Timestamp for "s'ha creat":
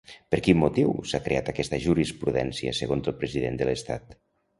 1.11-1.51